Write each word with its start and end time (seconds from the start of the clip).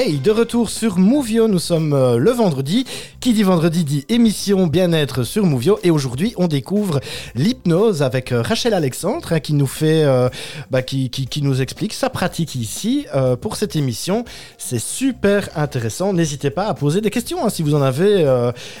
Hey, 0.00 0.20
de 0.20 0.30
retour 0.30 0.70
sur 0.70 0.96
Movio, 0.96 1.48
nous 1.48 1.58
sommes 1.58 1.92
euh, 1.92 2.18
le 2.18 2.30
vendredi. 2.30 2.86
Qui 3.20 3.32
dit 3.32 3.42
vendredi 3.42 3.82
dit 3.82 4.04
émission 4.08 4.68
bien-être 4.68 5.24
sur 5.24 5.44
Movio. 5.44 5.80
Et 5.82 5.90
aujourd'hui, 5.90 6.34
on 6.36 6.46
découvre 6.46 7.00
l'hypnose 7.34 8.00
avec 8.00 8.30
euh, 8.30 8.42
Rachel 8.42 8.74
Alexandre 8.74 9.32
hein, 9.32 9.40
qui 9.40 9.54
nous 9.54 9.66
fait, 9.66 10.04
euh, 10.04 10.28
bah, 10.70 10.82
qui, 10.82 11.10
qui, 11.10 11.26
qui 11.26 11.42
nous 11.42 11.60
explique 11.60 11.94
sa 11.94 12.10
pratique 12.10 12.54
ici 12.54 13.06
euh, 13.16 13.34
pour 13.34 13.56
cette 13.56 13.74
émission. 13.74 14.24
C'est 14.56 14.78
super 14.78 15.48
intéressant. 15.56 16.12
N'hésitez 16.12 16.50
pas 16.50 16.68
à 16.68 16.74
poser 16.74 17.00
des 17.00 17.10
questions 17.10 17.44
hein, 17.44 17.50
si 17.50 17.64
vous 17.64 17.74
en 17.74 17.82
avez. 17.82 18.20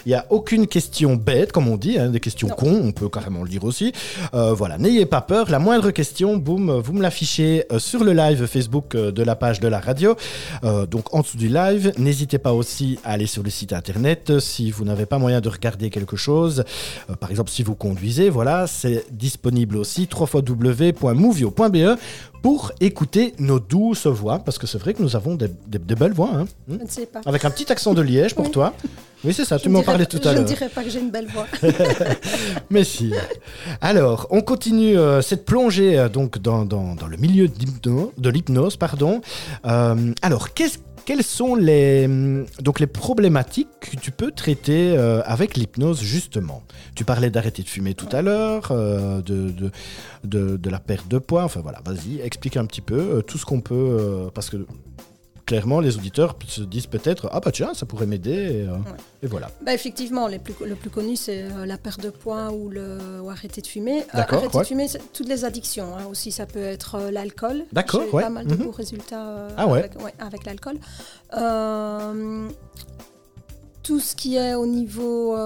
Il 0.06 0.08
n'y 0.08 0.14
a 0.14 0.24
aucune 0.30 0.68
question 0.68 1.16
bête, 1.16 1.50
comme 1.50 1.66
on 1.66 1.76
dit, 1.76 1.98
hein, 1.98 2.08
des 2.08 2.20
questions 2.20 2.46
cons, 2.46 2.80
on 2.84 2.92
peut 2.92 3.08
carrément 3.08 3.42
le 3.42 3.48
dire 3.48 3.64
aussi. 3.64 3.92
Voilà, 4.32 4.78
n'ayez 4.78 5.06
pas 5.06 5.20
peur. 5.20 5.50
La 5.50 5.58
moindre 5.58 5.90
question, 5.90 6.36
boum, 6.36 6.78
vous 6.78 6.92
me 6.92 7.02
l'affichez 7.02 7.64
sur 7.78 8.04
le 8.04 8.12
live 8.12 8.46
Facebook 8.46 8.96
de 8.96 9.22
la 9.22 9.34
page 9.34 9.58
de 9.58 9.66
la 9.66 9.80
radio. 9.80 10.14
Donc 10.62 11.12
en 11.12 11.22
dessous 11.22 11.38
du 11.38 11.48
live, 11.48 11.92
n'hésitez 11.98 12.38
pas 12.38 12.52
aussi 12.52 13.00
à 13.02 13.12
aller 13.12 13.26
sur 13.26 13.42
le 13.42 13.50
site 13.50 13.72
internet 13.72 14.27
si 14.38 14.70
vous 14.70 14.84
n'avez 14.84 15.06
pas 15.06 15.18
moyen 15.18 15.40
de 15.40 15.48
regarder 15.48 15.90
quelque 15.90 16.16
chose. 16.16 16.64
Euh, 17.10 17.14
par 17.14 17.30
exemple, 17.30 17.50
si 17.50 17.62
vous 17.62 17.74
conduisez, 17.74 18.30
voilà, 18.30 18.66
c'est 18.66 19.04
disponible 19.10 19.76
aussi 19.76 20.08
www.movio.be 20.12 21.98
pour 22.42 22.70
écouter 22.80 23.34
nos 23.40 23.58
douces 23.58 24.06
voix, 24.06 24.38
parce 24.38 24.58
que 24.58 24.66
c'est 24.68 24.78
vrai 24.78 24.94
que 24.94 25.02
nous 25.02 25.16
avons 25.16 25.34
des, 25.34 25.48
des- 25.66 25.78
des 25.78 25.94
belles 25.96 26.12
voix, 26.12 26.30
hein. 26.32 26.44
Je 26.68 26.74
ne 26.74 26.86
sais 26.88 27.06
pas. 27.06 27.20
avec 27.26 27.44
un 27.44 27.50
petit 27.50 27.70
accent 27.72 27.94
de 27.94 28.02
Liège 28.02 28.34
pour 28.34 28.44
Oui. 28.44 28.50
toi. 28.52 28.72
Oui, 29.24 29.32
c'est 29.34 29.44
ça, 29.44 29.58
tu 29.58 29.64
Je 29.64 29.70
m'en 29.70 29.82
parlais 29.82 30.06
tout 30.06 30.18
à 30.18 30.28
Je 30.30 30.34
l'heure. 30.34 30.42
ne 30.42 30.46
dirais 30.48 30.68
pas 30.68 30.84
que 30.84 30.90
j'ai 30.90 31.00
une 31.00 31.10
belle 31.10 31.26
voix. 31.26 31.46
Mais 32.70 32.84
si. 32.84 33.12
Alors, 33.80 34.28
on 34.30 34.40
continue 34.42 34.96
euh, 34.96 35.20
cette 35.22 35.44
plongée 35.44 35.98
euh, 35.98 36.08
donc 36.08 36.38
dans, 36.38 36.64
dans- 36.64 36.94
dans 36.94 37.08
le 37.08 37.16
milieu 37.16 37.48
de 37.48 38.30
l'hypnose, 38.30 38.76
pardon. 38.76 39.20
Euh, 39.66 40.12
alors, 40.22 40.54
qu'est-ce- 40.54 40.78
quelles 41.08 41.24
sont 41.24 41.54
les 41.54 42.04
hum, 42.04 42.44
donc 42.60 42.80
les 42.80 42.86
problématiques 42.86 43.70
que 43.80 43.96
tu 43.96 44.10
peux 44.10 44.30
traiter 44.30 44.94
euh, 44.94 45.22
avec 45.24 45.56
l'hypnose 45.56 46.02
justement? 46.02 46.62
Tu 46.94 47.04
parlais 47.06 47.30
d'arrêter 47.30 47.62
de 47.62 47.68
fumer 47.68 47.94
tout 47.94 48.10
à 48.12 48.20
l'heure, 48.20 48.68
euh, 48.72 49.22
de, 49.22 49.70
de, 50.24 50.68
la 50.70 50.78
perte 50.78 51.08
de 51.08 51.16
poids. 51.16 51.44
Enfin 51.44 51.60
voilà, 51.62 51.80
vas-y, 51.82 52.20
explique 52.20 52.58
un 52.58 52.66
petit 52.66 52.82
peu 52.82 52.98
euh, 52.98 53.22
tout 53.22 53.38
ce 53.38 53.46
qu'on 53.46 53.62
peut 53.62 54.28
parce 54.34 54.50
que 54.50 54.66
clairement 55.48 55.80
les 55.80 55.96
auditeurs 55.96 56.36
se 56.46 56.60
disent 56.60 56.86
peut-être 56.86 57.30
ah 57.32 57.40
bah 57.40 57.50
tiens 57.50 57.72
ça 57.72 57.86
pourrait 57.86 58.04
m'aider 58.04 58.30
et, 58.30 58.68
euh, 58.68 58.76
et 59.22 59.26
voilà. 59.26 59.50
Bah, 59.64 59.72
effectivement, 59.72 60.28
les 60.28 60.38
plus, 60.38 60.54
le 60.64 60.74
plus 60.74 60.90
connu, 60.90 61.16
c'est 61.16 61.42
euh, 61.42 61.64
la 61.64 61.78
perte 61.78 62.02
de 62.02 62.10
poids 62.10 62.52
ou, 62.52 62.68
le, 62.68 62.98
ou 63.22 63.30
arrêter 63.30 63.62
de 63.62 63.66
fumer. 63.66 64.02
Euh, 64.02 64.04
D'accord, 64.18 64.38
arrêter 64.40 64.56
ouais. 64.58 64.62
de 64.62 64.68
fumer, 64.68 64.86
toutes 65.14 65.28
les 65.28 65.44
addictions. 65.44 65.96
hein, 65.96 66.06
aussi, 66.10 66.30
ça 66.30 66.44
peut 66.46 66.62
être 66.62 67.10
l'alcool. 67.10 67.64
D'accord, 67.72 68.02
ouais, 68.12 68.22
pas 68.22 68.30
mal 68.30 68.46
de 68.46 68.54
mhm. 68.54 68.64
bons 68.64 68.70
résultats 68.70 69.48
Ah 69.56 69.66
ouais. 69.66 69.90
avec, 70.20 70.44
l'alcool. 70.44 70.78
Tout 73.82 74.00
ce 74.00 74.14
qui 74.14 74.36
est 74.36 74.54
au 74.54 74.66
niveau 74.66 75.36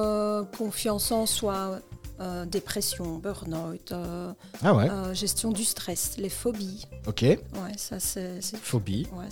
confiance 0.59 1.13
en 1.13 1.27
soi, 1.27 1.79
euh, 2.21 2.45
dépression, 2.45 3.17
burn-out, 3.19 3.91
euh, 3.93 4.33
Ah 4.63 4.75
ouais, 4.75 4.89
euh, 4.91 5.15
gestion 5.15 5.51
du 5.51 5.65
stress, 5.65 6.17
les 6.19 6.29
phobies. 6.29 6.87
ok. 7.07 7.23
Ouais, 7.23 7.39
ça, 7.77 7.99
c'est. 8.01 8.41
Phobie. 8.63 9.07
Ouais, 9.13 9.29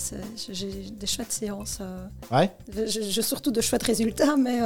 j'ai 0.50 0.90
des 0.90 1.06
chouettes 1.06 1.32
séances. 1.32 1.78
Ouais. 2.30 2.50
je- 2.72 3.00
J'ai 3.02 3.22
surtout 3.22 3.50
de 3.50 3.60
chouettes 3.60 3.82
résultats, 3.84 4.36
mais 4.36 4.58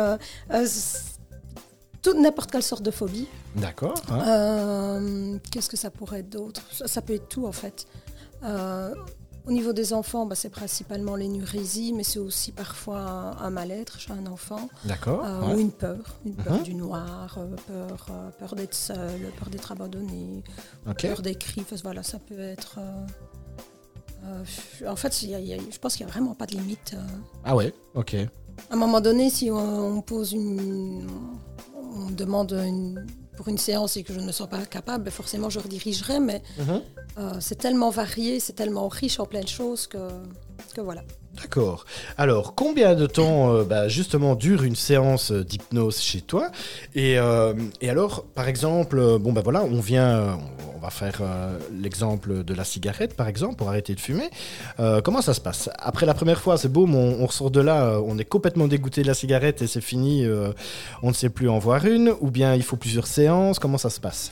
toute 2.03 2.19
n'importe 2.19 2.51
quelle 2.51 2.63
sorte 2.63 2.83
de 2.83 2.91
phobie. 2.91 3.29
D'accord. 3.57 3.95
Qu'est-ce 5.51 5.69
que 5.69 5.77
ça 5.77 5.91
pourrait 5.91 6.21
être 6.21 6.31
d'autre? 6.31 6.63
Ça, 6.73 6.87
ça 6.87 7.03
peut 7.03 7.15
être 7.15 7.29
tout 7.29 7.47
en 7.47 7.53
fait. 7.53 7.87
Au 9.47 9.53
niveau 9.53 9.75
des 9.75 9.93
enfants, 9.93 10.25
bah, 10.25 10.35
c'est 10.35 10.49
principalement 10.49 11.17
l'énurésie, 11.17 11.93
mais 11.93 12.03
c'est 12.03 12.19
aussi 12.19 12.51
parfois 12.51 12.99
un, 13.01 13.37
un 13.39 13.51
mal-être 13.51 14.01
chez 14.01 14.11
un 14.13 14.27
enfant 14.27 14.71
D'accord. 14.87 15.23
euh, 15.25 15.41
ouais. 15.49 15.55
ou 15.55 15.59
une 15.59 15.71
peur, 15.73 16.17
une 16.25 16.35
peur 16.35 16.55
Mhm. 16.59 16.63
du 16.63 16.75
noir, 16.75 17.37
euh, 17.39 17.55
peur, 17.67 18.07
euh, 18.11 18.31
peur 18.39 18.55
d'être 18.55 18.75
seul, 18.75 19.21
peur 19.39 19.51
d'être 19.51 19.71
abandonné, 19.71 20.43
peur 20.99 21.21
des 21.21 21.35
cris. 21.35 21.61
Enfin, 21.61 21.77
voilà, 21.83 22.03
ça 22.03 22.19
peut 22.19 22.39
être. 22.39 22.79
euh, 22.79 24.45
en 24.89 24.97
fait, 24.97 25.23
il 25.23 25.31
y 25.31 25.35
a- 25.35 25.41
il 25.41 25.47
y 25.47 25.53
a- 25.53 25.59
je 25.71 25.79
pense 25.79 25.97
qu'il 25.97 26.07
n'y 26.07 26.11
a 26.11 26.15
vraiment 26.15 26.35
pas 26.35 26.47
de 26.47 26.53
limite. 26.53 26.97
Ah 27.45 27.55
ouais. 27.55 27.75
Ok. 27.95 28.15
À 28.15 28.75
un 28.75 28.77
moment 28.77 29.03
donné, 29.03 29.29
si 29.29 29.51
on, 29.51 29.97
on 29.99 30.01
pose 30.01 30.33
une. 30.33 31.07
On 31.77 32.11
demande 32.11 32.53
une- 32.53 33.07
pour 33.37 33.49
une 33.49 33.59
séance 33.59 33.97
et 33.97 34.03
que 34.03 34.13
je 34.13 34.21
ne 34.21 34.27
me 34.27 34.33
sens 34.33 34.49
pas 34.49 34.65
capable, 34.67 35.05
ben 35.05 35.11
forcément 35.11 35.51
je 35.51 35.59
redirigerai, 35.59 36.21
mais 36.21 36.43
euh, 37.19 37.33
c'est 37.41 37.57
tellement 37.57 37.91
varié, 37.91 38.41
c'est 38.41 38.53
tellement 38.55 38.89
riche 38.89 39.21
en 39.21 39.27
plein 39.27 39.43
de 39.43 39.49
choses 39.49 39.87
que, 39.87 39.99
voilà. 40.83 41.03
D'accord. 41.41 41.85
Alors, 42.17 42.55
combien 42.55 42.95
de 42.95 43.07
temps, 43.07 43.53
euh, 43.53 43.65
bah, 43.65 43.89
justement, 43.89 44.37
dure 44.37 44.63
une 44.63 44.77
séance 44.77 45.33
euh, 45.33 45.43
d'hypnose 45.43 46.01
chez 46.01 46.21
toi? 46.21 46.51
Et, 46.95 47.19
euh, 47.19 47.55
et 47.81 47.91
alors, 47.91 48.25
par 48.35 48.47
exemple, 48.47 49.19
bon, 49.19 49.33
bah 49.33 49.41
voilà, 49.43 49.65
on 49.65 49.81
vient, 49.81 50.39
on 50.77 50.79
va 50.79 50.91
faire 50.91 51.23
l'exemple 51.73 52.45
de 52.45 52.55
la 52.55 52.65
cigarette, 52.65 53.17
par 53.17 53.27
exemple, 53.27 53.57
pour 53.57 53.69
arrêter 53.69 53.95
de 53.95 54.01
fumer. 54.01 54.31
Comment 55.03 55.23
ça 55.23 55.35
se 55.35 55.41
passe? 55.41 55.71
Après 55.79 56.07
la 56.07 56.15
première 56.15 56.41
fois, 56.41 56.57
c'est 56.57 56.69
beau, 56.69 56.87
on, 56.87 57.17
on 57.21 57.27
ressort 57.27 57.51
de 57.51 57.61
là, 57.61 57.99
on 58.07 58.19
est 58.19 58.25
complètement 58.25 58.69
dégoûté 58.69 59.03
de 59.03 59.07
la 59.09 59.15
cigarette 59.15 59.63
et 59.63 59.67
c'est 59.67 59.81
fini, 59.81 60.27
on 61.03 61.09
ne 61.09 61.15
sait 61.15 61.31
plus 61.31 61.49
en 61.49 61.59
voir 61.59 61.85
une, 61.87 62.15
ou 62.21 62.31
bien 62.31 62.55
il 62.55 62.63
faut 62.63 62.77
plusieurs 62.77 63.07
séances, 63.07 63.59
comment 63.59 63.79
ça 63.79 63.91
se 63.91 64.01
passe? 64.01 64.31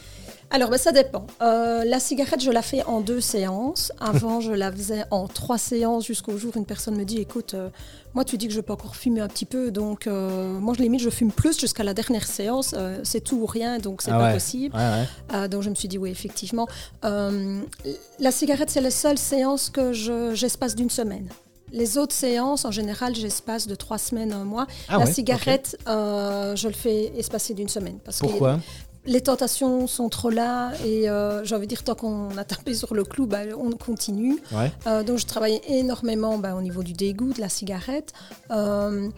Alors, 0.54 0.68
ben, 0.68 0.76
ça 0.76 0.92
dépend. 0.92 1.26
Euh, 1.40 1.82
la 1.84 1.98
cigarette, 1.98 2.42
je 2.42 2.50
la 2.50 2.60
fais 2.60 2.84
en 2.84 3.00
deux 3.00 3.22
séances. 3.22 3.90
Avant, 3.98 4.40
je 4.40 4.52
la 4.52 4.70
faisais 4.70 5.02
en 5.10 5.26
trois 5.26 5.56
séances 5.56 6.04
jusqu'au 6.06 6.36
jour 6.36 6.52
où 6.54 6.58
une 6.58 6.66
personne 6.66 6.94
me 6.94 7.04
dit 7.04 7.18
Écoute, 7.18 7.54
euh, 7.54 7.70
moi, 8.14 8.22
tu 8.24 8.36
dis 8.36 8.48
que 8.48 8.52
je 8.52 8.60
peux 8.60 8.74
encore 8.74 8.94
fumer 8.94 9.22
un 9.22 9.28
petit 9.28 9.46
peu, 9.46 9.70
donc 9.70 10.06
euh, 10.06 10.52
moi, 10.52 10.74
je 10.76 10.82
limite, 10.82 11.00
je 11.00 11.08
fume 11.08 11.32
plus 11.32 11.58
jusqu'à 11.58 11.84
la 11.84 11.94
dernière 11.94 12.26
séance. 12.26 12.74
C'est 13.02 13.22
tout 13.24 13.36
ou 13.38 13.46
rien, 13.46 13.78
donc 13.78 14.02
c'est 14.02 14.10
Ah 14.10 14.18
pas 14.18 14.26
ouais. 14.26 14.34
possible. 14.34 14.76
Ouais, 14.76 15.06
ouais. 15.40 15.48
Donc, 15.48 15.62
je 15.62 15.70
me 15.70 15.74
suis 15.74 15.88
dit 15.88 15.96
Oui, 15.96 16.10
effectivement. 16.10 16.68
La 17.02 18.30
cigarette, 18.30 18.68
c'est 18.70 18.80
la 18.82 18.90
seule 18.90 19.18
séance 19.18 19.70
que 19.70 19.92
je- 19.92 20.34
j'espace 20.34 20.74
d'une 20.74 20.90
semaine. 20.90 21.28
Les 21.72 21.96
autres 21.96 22.14
séances, 22.14 22.66
en 22.66 22.70
général, 22.70 23.14
j'espace 23.14 23.66
de 23.66 23.74
trois 23.74 23.96
semaines, 23.96 24.32
un 24.34 24.44
mois. 24.44 24.66
Ah 24.90 24.98
la 24.98 25.06
cigarette, 25.06 25.78
euh, 25.88 26.54
je 26.54 26.68
le 26.68 26.74
fais 26.74 27.10
espacer 27.16 27.54
d'une 27.54 27.68
semaine. 27.70 27.96
Parce 28.04 28.20
que 28.20 28.26
Pourquoi? 28.26 28.58
Les 29.04 29.20
tentations 29.20 29.86
sont 29.86 30.08
trop 30.08 30.30
là 30.30 30.72
et 30.84 31.10
euh, 31.10 31.42
j'ai 31.44 31.54
envie 31.56 31.66
de 31.66 31.70
dire 31.70 31.82
tant 31.82 31.94
qu'on 31.94 32.36
a 32.36 32.44
tapé 32.44 32.72
sur 32.74 32.94
le 32.94 33.02
clou, 33.04 33.26
bah, 33.26 33.40
on 33.58 33.70
continue. 33.72 34.38
Ouais. 34.52 34.70
Euh, 34.86 35.02
donc 35.02 35.18
je 35.18 35.26
travaille 35.26 35.60
énormément 35.68 36.38
bah, 36.38 36.54
au 36.54 36.62
niveau 36.62 36.82
du 36.82 36.92
dégoût 36.92 37.32
de 37.32 37.40
la 37.40 37.48
cigarette. 37.48 38.12
Euh, 38.50 39.08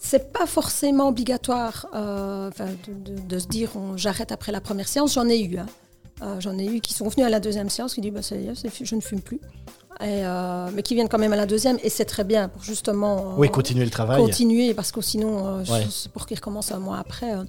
c'est 0.00 0.32
pas 0.32 0.46
forcément 0.46 1.08
obligatoire 1.08 1.86
euh, 1.94 2.50
de, 2.86 3.12
de- 3.14 3.20
de 3.20 3.38
se 3.38 3.46
dire 3.48 3.70
j'arrête 3.96 4.30
après 4.32 4.52
la 4.52 4.60
première 4.60 4.88
séance. 4.88 5.14
J'en 5.14 5.28
ai 5.28 5.40
eu. 5.40 5.58
hein. 5.58 5.66
J'en 6.40 6.58
ai 6.58 6.66
eu 6.66 6.80
qui 6.80 6.94
sont 6.94 7.06
venus 7.08 7.26
à 7.26 7.30
la 7.30 7.38
deuxième 7.38 7.68
séance 7.70 7.94
qui 7.94 8.00
disent 8.00 8.12
bah, 8.12 8.22
ça 8.22 8.34
y 8.36 8.48
est, 8.48 8.54
c'est 8.56 8.70
fi- 8.70 8.84
je 8.84 8.96
ne 8.96 9.00
fume 9.00 9.20
plus. 9.20 9.40
Et, 10.00 10.24
euh, 10.24 10.68
mais 10.72 10.84
qui 10.84 10.94
viennent 10.94 11.08
quand 11.08 11.18
même 11.18 11.32
à 11.32 11.36
la 11.36 11.44
deuxième 11.46 11.76
et 11.82 11.90
c'est 11.90 12.04
très 12.04 12.22
bien 12.22 12.48
pour 12.48 12.62
justement 12.62 13.16
euh, 13.18 13.36
Oui, 13.36 13.50
continuer 13.50 13.84
le 13.84 13.90
travail. 13.90 14.22
continuer 14.22 14.72
parce 14.72 14.92
que 14.92 15.00
sinon, 15.00 15.44
euh, 15.44 15.64
Ouais. 15.64 15.86
c'est 15.90 16.12
pour 16.12 16.24
qu'ils 16.26 16.36
recommencent 16.36 16.70
un 16.70 16.78
mois 16.78 16.98
après. 16.98 17.34
euh. 17.34 17.42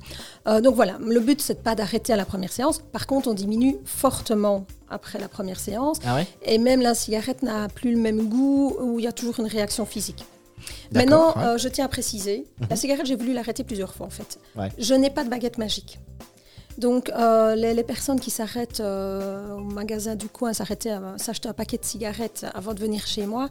Euh, 0.47 0.59
donc 0.59 0.73
voilà, 0.73 0.97
le 0.99 1.19
but, 1.19 1.41
c'est 1.41 1.61
pas 1.61 1.75
d'arrêter 1.75 2.11
à 2.11 2.15
la 2.15 2.25
première 2.25 2.51
séance. 2.51 2.79
Par 2.91 3.05
contre, 3.05 3.27
on 3.29 3.35
diminue 3.35 3.77
fortement 3.85 4.65
après 4.89 5.19
la 5.19 5.27
première 5.27 5.59
séance. 5.59 5.97
Ah 6.03 6.15
ouais 6.15 6.25
Et 6.43 6.57
même 6.57 6.81
la 6.81 6.95
cigarette 6.95 7.43
n'a 7.43 7.67
plus 7.67 7.91
le 7.91 7.99
même 8.01 8.27
goût 8.27 8.75
où 8.81 8.97
il 8.97 9.05
y 9.05 9.07
a 9.07 9.11
toujours 9.11 9.39
une 9.39 9.45
réaction 9.47 9.85
physique. 9.85 10.25
Maintenant, 10.91 11.27
ouais. 11.35 11.35
Mhm. 11.43 11.43
euh, 11.49 11.57
je 11.59 11.67
tiens 11.69 11.85
à 11.85 11.87
préciser, 11.87 12.45
la 12.69 12.75
cigarette, 12.75 13.05
j'ai 13.05 13.15
voulu 13.15 13.33
l'arrêter 13.33 13.63
plusieurs 13.63 13.93
fois 13.93 14.07
en 14.07 14.09
fait. 14.09 14.39
Ouais. 14.57 14.69
Je 14.79 14.95
n'ai 14.95 15.11
pas 15.11 15.23
de 15.23 15.29
baguette 15.29 15.57
magique. 15.59 15.99
Donc, 16.79 17.09
euh, 17.09 17.55
les, 17.55 17.73
les 17.73 17.83
personnes 17.83 18.19
qui 18.19 18.31
s'arrêtent 18.31 18.79
euh, 18.79 19.55
au 19.55 19.59
magasin 19.59 20.15
du 20.15 20.27
coin, 20.29 20.53
s'arrêter 20.53 20.91
à 20.91 21.01
s'acheter 21.17 21.49
un 21.49 21.53
paquet 21.53 21.77
de 21.77 21.85
cigarettes 21.85 22.45
avant 22.53 22.73
de 22.73 22.79
venir 22.79 23.05
chez 23.05 23.25
moi, 23.25 23.49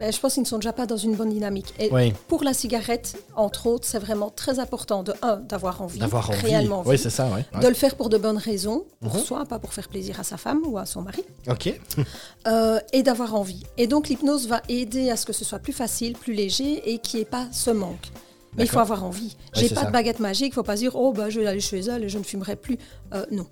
ben, 0.00 0.10
je 0.10 0.18
pense 0.18 0.32
qu'ils 0.32 0.42
ne 0.42 0.48
sont 0.48 0.56
déjà 0.56 0.72
pas 0.72 0.86
dans 0.86 0.96
une 0.96 1.14
bonne 1.14 1.28
dynamique. 1.28 1.74
Et 1.78 1.90
Oui, 1.92 2.14
pour 2.26 2.44
la 2.44 2.54
cigarette, 2.54 3.14
entre 3.36 3.66
autres, 3.66 3.86
c'est 3.86 3.98
vraiment 3.98 4.30
très 4.30 4.58
important 4.58 5.02
de 5.02 5.12
un 5.20 5.36
d'avoir 5.36 5.82
envie, 5.82 5.98
d'avoir 5.98 6.30
envie. 6.30 6.40
réellement 6.40 6.82
Oui, 6.86 6.96
c'est 6.96 7.10
ça, 7.10 7.28
ouais. 7.28 7.44
de 7.60 7.68
le 7.68 7.74
faire 7.74 7.94
pour 7.96 8.08
de 8.08 8.16
bonnes 8.16 8.38
raisons, 8.38 8.86
pour 9.02 9.16
Mhm. 9.16 9.20
soi, 9.20 9.44
pas 9.44 9.58
pour 9.58 9.74
faire 9.74 9.88
plaisir 9.88 10.18
à 10.18 10.24
sa 10.24 10.38
femme 10.38 10.62
ou 10.64 10.78
à 10.78 10.86
son 10.86 11.02
mari, 11.02 11.22
Ok. 11.46 11.78
euh, 12.46 12.78
et 12.94 13.02
d'avoir 13.02 13.34
envie. 13.34 13.64
Et 13.76 13.86
donc 13.86 14.08
l'hypnose 14.08 14.48
va 14.48 14.62
aider 14.70 15.10
à 15.10 15.16
ce 15.18 15.26
que 15.26 15.34
ce 15.34 15.44
soit 15.44 15.58
plus 15.58 15.74
facile, 15.74 16.14
plus 16.14 16.32
léger 16.32 16.90
et 16.90 16.98
qu'il 16.98 17.18
n'y 17.18 17.22
ait 17.24 17.26
pas 17.26 17.46
ce 17.52 17.70
manque. 17.70 18.08
Mais 18.56 18.64
il 18.64 18.68
faut 18.68 18.80
avoir 18.80 19.04
envie. 19.04 19.36
J'ai 19.54 19.68
pas 19.68 19.82
ça. 19.82 19.86
de 19.86 19.92
baguette 19.92 20.20
magique, 20.20 20.48
il 20.48 20.54
faut 20.54 20.62
pas 20.62 20.76
dire 20.76 20.94
oh 20.94 21.12
bah 21.12 21.30
je 21.30 21.40
vais 21.40 21.46
aller 21.46 21.60
chez 21.60 21.80
elle 21.80 22.04
et 22.04 22.08
je 22.08 22.18
ne 22.18 22.22
fumerai 22.22 22.56
plus. 22.56 22.78
Euh, 23.14 23.24
non. 23.30 23.46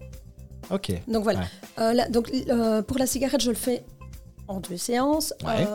Ok. 0.70 0.92
Donc 1.08 1.22
voilà. 1.22 1.40
Ouais. 1.40 1.46
Euh, 1.78 2.08
donc 2.10 2.30
euh, 2.48 2.82
pour 2.82 2.98
la 2.98 3.06
cigarette, 3.06 3.40
je 3.40 3.50
le 3.50 3.56
fais 3.56 3.82
en 4.46 4.60
deux 4.60 4.76
séances. 4.76 5.32
Ouais. 5.44 5.66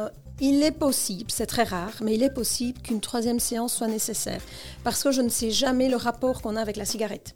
Il 0.41 0.61
est 0.63 0.71
possible, 0.71 1.31
c'est 1.31 1.45
très 1.45 1.63
rare, 1.63 1.93
mais 2.01 2.15
il 2.15 2.21
est 2.21 2.29
possible 2.29 2.81
qu'une 2.81 2.99
troisième 2.99 3.39
séance 3.39 3.73
soit 3.73 3.87
nécessaire 3.87 4.41
parce 4.83 5.01
que 5.01 5.11
je 5.11 5.21
ne 5.21 5.29
sais 5.29 5.49
jamais 5.49 5.87
le 5.87 5.95
rapport 5.95 6.41
qu'on 6.41 6.57
a 6.57 6.61
avec 6.61 6.75
la 6.75 6.83
cigarette. 6.83 7.35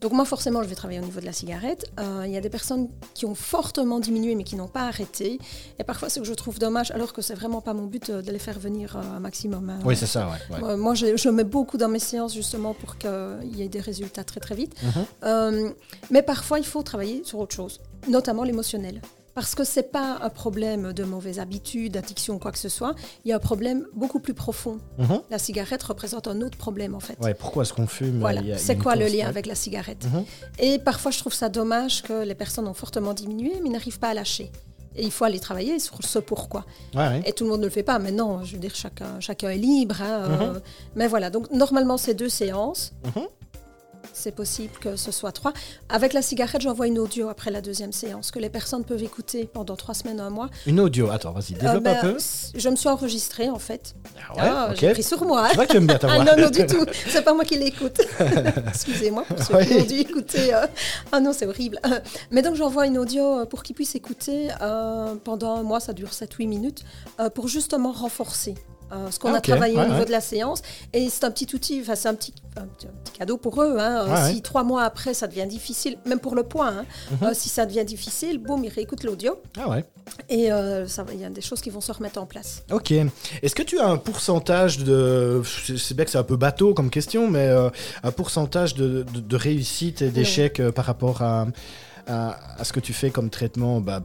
Donc 0.00 0.12
moi, 0.12 0.24
forcément, 0.24 0.62
je 0.62 0.68
vais 0.68 0.74
travailler 0.76 1.00
au 1.00 1.04
niveau 1.04 1.20
de 1.20 1.26
la 1.26 1.32
cigarette. 1.32 1.90
Euh, 1.98 2.22
Il 2.24 2.30
y 2.32 2.36
a 2.36 2.40
des 2.40 2.50
personnes 2.50 2.88
qui 3.14 3.26
ont 3.26 3.34
fortement 3.34 3.98
diminué, 3.98 4.34
mais 4.36 4.44
qui 4.44 4.54
n'ont 4.54 4.68
pas 4.68 4.82
arrêté. 4.82 5.38
Et 5.78 5.84
parfois, 5.84 6.08
ce 6.08 6.20
que 6.20 6.24
je 6.26 6.34
trouve 6.34 6.58
dommage, 6.58 6.90
alors 6.92 7.12
que 7.12 7.20
c'est 7.20 7.34
vraiment 7.34 7.60
pas 7.60 7.74
mon 7.74 7.86
but 7.86 8.10
euh, 8.10 8.22
de 8.22 8.30
les 8.30 8.38
faire 8.38 8.58
venir 8.60 8.96
euh, 8.96 9.16
un 9.16 9.20
maximum. 9.20 9.70
hein. 9.70 9.78
Oui, 9.84 9.96
c'est 9.96 10.06
ça, 10.06 10.28
ouais. 10.50 10.62
ouais. 10.62 10.76
Moi, 10.76 10.94
je, 10.94 11.16
je 11.16 11.28
mets 11.28 11.42
beaucoup 11.44 11.78
dans 11.78 11.88
mes 11.88 11.98
séances 11.98 12.32
justement 12.34 12.74
pour 12.74 12.96
qu'il 12.96 13.56
y 13.56 13.62
ait 13.62 13.68
des 13.68 13.80
résultats 13.80 14.22
très 14.24 14.40
très 14.40 14.54
vite. 14.54 14.74
Mhm. 14.82 15.04
Euh, 15.24 15.70
mais 16.10 16.22
parfois, 16.22 16.58
il 16.60 16.66
faut 16.66 16.82
travailler 16.84 17.22
sur 17.24 17.40
autre 17.40 17.54
chose, 17.54 17.80
notamment 18.08 18.44
l'émotionnel. 18.44 19.00
Parce 19.38 19.54
que 19.54 19.62
ce 19.62 19.78
n'est 19.78 19.86
pas 19.86 20.18
un 20.20 20.30
problème 20.30 20.92
de 20.92 21.04
mauvaise 21.04 21.38
habitude, 21.38 21.92
d'addiction 21.92 22.34
ou 22.34 22.38
quoi 22.40 22.50
que 22.50 22.58
ce 22.58 22.68
soit. 22.68 22.96
Il 23.24 23.28
y 23.28 23.32
a 23.32 23.36
un 23.36 23.38
problème 23.38 23.86
beaucoup 23.94 24.18
plus 24.18 24.34
profond. 24.34 24.80
Mhm. 24.98 25.20
La 25.30 25.38
cigarette 25.38 25.80
représente 25.84 26.26
un 26.26 26.40
autre 26.40 26.58
problème 26.58 26.96
en 26.96 26.98
fait. 26.98 27.16
Ouais, 27.20 27.34
pourquoi 27.34 27.62
est-ce 27.62 27.72
qu'on 27.72 27.86
fume? 27.86 28.18
Voilà, 28.18 28.40
c'est 28.58 28.76
quoi 28.76 28.96
le 28.96 29.06
lien 29.06 29.28
avec 29.28 29.46
la 29.46 29.54
cigarette? 29.54 30.06
Mhm. 30.12 30.24
Et 30.58 30.80
parfois, 30.80 31.12
je 31.12 31.20
trouve 31.20 31.34
ça 31.34 31.48
dommage 31.48 32.02
que 32.02 32.24
les 32.24 32.34
personnes 32.34 32.66
ont 32.66 32.74
fortement 32.74 33.14
diminué, 33.14 33.52
mais 33.62 33.68
n'arrivent 33.68 34.00
pas 34.00 34.08
à 34.08 34.14
lâcher. 34.14 34.50
Et 34.96 35.04
il 35.04 35.12
faut 35.12 35.24
aller 35.24 35.38
travailler 35.38 35.78
sur 35.78 36.02
ce 36.02 36.18
pourquoi. 36.18 36.64
Ouais, 36.96 37.06
ouais. 37.06 37.22
Et 37.24 37.32
tout 37.32 37.44
le 37.44 37.50
monde 37.50 37.60
ne 37.60 37.66
le 37.66 37.70
fait 37.70 37.84
pas. 37.84 38.00
Mais 38.00 38.10
non, 38.10 38.42
je 38.42 38.54
veux 38.54 38.58
dire, 38.58 38.74
chacun, 38.74 39.20
chacun 39.20 39.50
est 39.50 39.56
libre. 39.56 40.02
hein, 40.02 40.24
euh, 40.28 40.52
Mhm. 40.54 40.60
mais 40.96 41.06
voilà, 41.06 41.30
donc 41.30 41.48
normalement, 41.52 41.96
c'est 41.96 42.14
deux 42.14 42.28
séances. 42.28 42.92
C'est 44.20 44.32
possible 44.34 44.72
que 44.80 44.96
ce 44.96 45.12
soit 45.12 45.30
trois. 45.30 45.52
Avec 45.88 46.12
la 46.12 46.22
cigarette, 46.22 46.60
j'envoie 46.60 46.88
une 46.88 46.98
audio 46.98 47.28
après 47.28 47.52
la 47.52 47.60
deuxième 47.60 47.92
séance 47.92 48.32
que 48.32 48.40
les 48.40 48.50
personnes 48.50 48.84
peuvent 48.84 49.02
écouter 49.04 49.48
pendant 49.52 49.76
trois 49.76 49.94
semaines, 49.94 50.18
un 50.18 50.28
mois. 50.28 50.48
Une 50.66 50.80
audio. 50.80 51.08
Attends, 51.08 51.30
vas-y, 51.32 51.54
Euh, 51.54 51.58
développe 51.60 51.86
un 51.86 51.94
peu. 52.00 52.16
s- 52.16 52.50
Je 52.56 52.68
me 52.68 52.74
suis 52.74 52.88
enregistrée 52.88 53.48
en 53.48 53.60
fait. 53.60 53.94
Ah 54.16 54.32
ouais, 54.34 54.40
Ah, 54.42 54.68
ok. 54.72 54.76
J'ai 54.80 54.90
pris 54.92 55.02
sur 55.04 55.24
moi. 55.24 55.48
C'est 55.54 55.66
que 55.68 55.78
bien 55.78 55.96
ta 55.98 56.08
Ah 56.10 56.18
non, 56.24 56.32
non, 56.36 56.50
du 56.50 56.66
tout. 56.66 56.84
C'est 57.08 57.22
pas 57.22 57.32
moi 57.32 57.44
qui 57.44 57.56
l'écoute. 57.58 58.00
Excusez-moi 58.68 59.22
pour 59.22 59.38
ceux 59.40 59.64
qui 59.64 59.74
ont 59.74 59.84
dû 59.84 59.94
écouter. 59.94 60.52
euh, 60.52 60.66
Ah 61.12 61.20
non, 61.20 61.32
c'est 61.32 61.46
horrible. 61.46 61.78
Euh, 61.86 62.00
Mais 62.32 62.42
donc, 62.42 62.56
j'envoie 62.56 62.86
une 62.86 62.98
audio 62.98 63.40
euh, 63.40 63.46
pour 63.46 63.62
qu'ils 63.62 63.76
puissent 63.76 63.94
écouter 63.94 64.48
euh, 64.60 65.14
pendant 65.22 65.54
un 65.56 65.62
mois, 65.62 65.78
ça 65.78 65.92
dure 65.92 66.08
7-8 66.10 66.48
minutes, 66.48 66.82
euh, 67.20 67.30
pour 67.30 67.46
justement 67.46 67.92
renforcer. 67.92 68.56
Euh, 68.92 69.10
ce 69.10 69.18
qu'on 69.18 69.32
Ah, 69.34 69.38
a 69.38 69.40
travaillé 69.40 69.76
Ouais, 69.76 69.82
au 69.82 69.86
niveau 69.86 69.98
ouais. 70.00 70.04
de 70.06 70.10
la 70.10 70.20
séance. 70.20 70.62
Et 70.92 71.08
c'est 71.10 71.24
un 71.24 71.30
petit 71.30 71.54
outil, 71.54 71.80
enfin, 71.82 71.94
c'est 71.94 72.08
un 72.08 72.14
petit, 72.14 72.32
un 72.56 72.66
cadeau 73.18 73.36
pour 73.36 73.62
eux. 73.62 73.76
hein. 73.78 74.06
Euh, 74.08 74.14
Ouais, 74.26 74.32
si 74.32 74.42
trois 74.42 74.64
mois 74.64 74.82
après, 74.84 75.14
ça 75.14 75.26
devient 75.26 75.46
difficile, 75.46 75.98
même 76.06 76.20
pour 76.20 76.34
le 76.34 76.42
point, 76.42 76.68
hein, 76.78 76.84
Mhm. 77.12 77.28
euh, 77.28 77.30
si 77.34 77.48
ça 77.48 77.66
devient 77.66 77.84
difficile, 77.84 78.38
boum, 78.38 78.64
ils 78.64 78.70
réécoutent 78.70 79.04
l'audio. 79.04 79.40
Ah 79.58 79.68
ouais. 79.68 79.84
Et 80.30 80.50
euh, 80.50 80.86
il 81.12 81.20
y 81.20 81.24
a 81.24 81.28
des 81.30 81.40
choses 81.42 81.60
qui 81.60 81.68
vont 81.70 81.82
se 81.82 81.92
remettre 81.92 82.18
en 82.20 82.24
place. 82.26 82.62
Ok. 82.70 82.92
Est-ce 82.92 83.54
que 83.54 83.62
tu 83.62 83.78
as 83.78 83.86
un 83.86 83.98
pourcentage 83.98 84.78
de. 84.78 85.42
Sais 85.76 85.92
bien 85.94 86.04
que 86.06 86.10
c'est 86.10 86.16
un 86.18 86.22
peu 86.24 86.36
bateau 86.36 86.72
comme 86.72 86.88
question, 86.90 87.28
mais 87.28 87.48
un 88.02 88.10
pourcentage 88.12 88.74
de, 88.74 89.02
de- 89.12 89.20
de 89.20 89.36
réussite 89.36 90.00
et 90.02 90.08
d'échec 90.08 90.62
par 90.74 90.86
rapport 90.86 91.20
à, 91.22 91.46
à, 92.06 92.38
à 92.58 92.64
ce 92.64 92.72
que 92.72 92.80
tu 92.80 92.94
fais 92.94 93.10
comme 93.10 93.28
traitement? 93.28 93.80
Bah, 93.82 94.02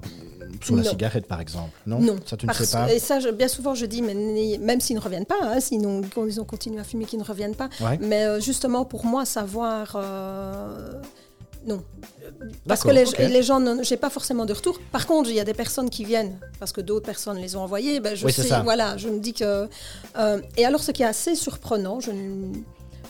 sur 0.63 0.75
la 0.75 0.83
Non. 0.83 0.89
cigarette, 0.89 1.27
par 1.27 1.39
exemple 1.41 1.71
Non, 1.85 1.99
Non, 1.99 2.15
Ça, 2.25 2.37
tu 2.37 2.45
ne 2.45 2.51
Parce- 2.51 2.63
sais 2.65 2.77
pas 2.77 2.91
Et 2.93 2.99
ça, 2.99 3.19
je- 3.19 3.29
bien 3.29 3.47
souvent, 3.47 3.75
je 3.75 3.85
dis, 3.85 4.01
mais 4.01 4.13
même 4.59 4.79
s'ils 4.81 4.95
ne 4.95 5.01
reviennent 5.01 5.25
pas, 5.25 5.35
hein, 5.41 5.59
sinon 5.59 6.01
ils 6.27 6.39
ont 6.41 6.45
continué 6.45 6.79
à 6.79 6.83
fumer, 6.83 7.05
qu'ils 7.05 7.19
ne 7.19 7.23
reviennent 7.23 7.55
pas. 7.55 7.69
Ouais. 7.81 7.97
Mais 8.01 8.23
euh, 8.25 8.39
justement, 8.39 8.85
pour 8.85 9.05
moi, 9.05 9.25
savoir. 9.25 9.93
euh, 9.95 10.93
non. 11.65 11.81
Parce 12.67 12.83
que 12.83 12.89
les, 12.89 13.05
ok. 13.07 13.17
les 13.19 13.41
gens, 13.43 13.59
je 13.83 13.89
n'ai 13.89 13.97
pas 13.97 14.09
forcément 14.09 14.45
de 14.45 14.51
retour. 14.53 14.79
Par 14.91 15.07
contre, 15.07 15.29
il 15.29 15.35
y 15.35 15.39
a 15.39 15.45
des 15.45 15.53
personnes 15.53 15.89
qui 15.89 16.03
viennent 16.03 16.37
parce 16.59 16.71
que 16.73 16.81
d'autres 16.81 17.05
personnes 17.05 17.37
les 17.37 17.55
ont 17.55 17.61
envoyées. 17.61 17.99
Ben, 18.01 18.15
je 18.15 18.25
Oui, 18.25 18.33
sais, 18.33 18.43
ça. 18.43 18.61
voilà, 18.61 18.97
je 18.97 19.07
me 19.09 19.19
dis 19.19 19.33
que. 19.33 19.69
euh, 20.17 20.41
et 20.57 20.65
alors, 20.65 20.81
ce 20.81 20.91
qui 20.91 21.03
est 21.03 21.07
assez 21.07 21.35
surprenant, 21.35 21.99
je, 22.01 22.11
ne- 22.11 22.53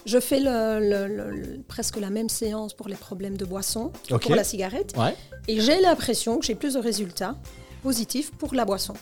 je 0.05 0.19
fais 0.19 0.39
le- 0.39 0.79
le- 0.79 1.07
le- 1.07 1.31
le- 1.31 1.61
presque 1.67 1.97
la 1.97 2.09
même 2.09 2.29
séance 2.29 2.73
pour 2.73 2.87
les 2.87 2.95
problèmes 2.95 3.37
de 3.37 3.45
boisson, 3.45 3.91
pour 4.21 4.35
la 4.35 4.43
cigarette, 4.43 4.93
Ouais. 4.97 5.15
et 5.47 5.59
j'ai 5.61 5.79
l'impression 5.81 6.37
que 6.39 6.45
j'ai 6.45 6.55
plus 6.55 6.73
de 6.75 6.79
résultats 6.79 7.35
positifs 7.81 8.31
pour 8.31 8.53
la 8.53 8.65
boisson. 8.65 8.93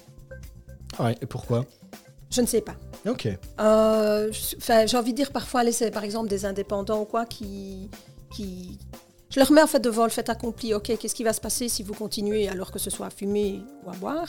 Ah 0.98 1.06
ouais. 1.06 1.18
Et 1.22 1.26
pourquoi? 1.26 1.66
Je 2.30 2.42
ne 2.42 2.48
sais 2.48 2.62
pas. 2.62 2.76
Ok. 3.08 3.28
Euh, 3.60 4.32
j'ai 4.32 4.98
envie 4.98 5.12
de 5.12 5.18
dire 5.18 5.32
parfois, 5.32 5.70
c'est 5.72 5.92
par 5.92 6.04
exemple 6.04 6.30
des 6.30 6.46
indépendants 6.46 7.02
ou 7.02 7.06
quoi 7.06 7.26
qui, 7.26 7.90
qui... 8.34 8.78
Je 9.30 9.40
leur 9.40 9.52
mets 9.52 9.62
en 9.62 9.68
fait 9.68 9.80
devant 9.80 10.04
le 10.04 10.10
fait 10.10 10.30
accompli. 10.30 10.74
Ok, 10.74 10.92
qu'est-ce 11.00 11.16
qui 11.16 11.24
va 11.24 11.34
se 11.34 11.40
passer 11.42 11.70
si 11.70 11.84
vous 11.84 11.94
continuez 11.94 12.48
alors 12.50 12.72
que 12.72 12.80
ce 12.80 12.90
soit 12.90 13.08
à 13.08 13.10
fumer 13.10 13.62
ou 13.86 13.90
à 13.90 13.94
boire 13.94 14.26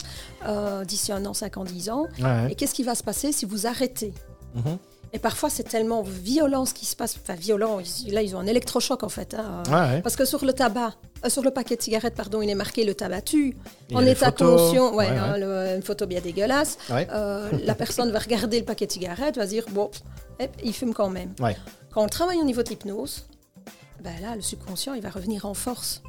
euh, 0.47 0.85
d'ici 0.85 1.11
un 1.11 1.25
an, 1.25 1.33
cinq 1.33 1.57
ans, 1.57 1.63
dix 1.65 1.89
ans? 1.89 2.07
Ouais. 2.19 2.51
Et 2.51 2.55
qu'est-ce 2.55 2.73
qui 2.73 2.83
va 2.83 2.95
se 2.95 3.03
passer 3.03 3.31
si 3.31 3.45
vous 3.45 3.67
arrêtez? 3.67 4.13
Mhm. 4.55 4.77
Et 5.15 5.19
parfois, 5.19 5.49
c'est 5.51 5.63
tellement 5.63 6.01
violent 6.01 6.65
ce 6.65 6.73
qui 6.73 6.85
se 6.87 6.95
passe. 6.95 7.17
Enfin, 7.21 7.35
violent, 7.35 7.77
là, 8.07 8.21
ils 8.23 8.35
ont 8.35 8.39
un 8.39 8.47
électrochoc 8.47 9.03
en 9.03 9.09
fait. 9.09 9.35
hein. 9.35 9.61
Ouais, 9.67 9.73
ouais. 9.95 10.01
Parce 10.01 10.15
que 10.15 10.25
sur 10.25 10.43
le 10.43 10.53
tabac, 10.53 10.93
euh, 11.23 11.29
sur 11.29 11.43
le 11.43 11.51
paquet 11.51 11.75
de 11.75 11.81
cigarettes, 11.83 12.15
pardon, 12.15 12.41
il 12.41 12.49
est 12.49 12.55
marqué 12.55 12.83
le 12.83 12.95
tabac 12.95 13.21
tue. 13.21 13.55
Il 13.89 13.95
En 13.97 13.99
état 14.07 14.31
conscient, 14.57 14.93
ouais, 14.95 15.07
hein, 15.19 15.37
le- 15.37 15.75
une 15.75 15.83
photo 15.83 16.07
bien 16.07 16.19
dégueulasse. 16.19 16.77
Euh, 17.11 17.49
la 17.63 17.75
personne 17.75 18.09
va 18.11 18.17
regarder 18.19 18.59
le 18.59 18.65
paquet 18.65 18.87
de 18.87 18.91
cigarettes, 18.91 19.37
va 19.37 19.43
se 19.45 19.49
dire 19.51 19.65
bon, 19.69 19.91
il 20.63 20.73
fume 20.73 20.93
quand 20.95 21.09
même. 21.09 21.31
Quand 21.93 22.03
on 22.03 22.07
travaille 22.07 22.39
au 22.39 22.43
niveau 22.45 22.63
de 22.63 22.69
l'hypnose, 22.69 23.25
ben 24.03 24.19
là, 24.19 24.35
le 24.35 24.41
subconscient, 24.41 24.95
il 24.95 25.01
va 25.03 25.09
revenir 25.11 25.45
en 25.45 25.53
force. 25.53 26.01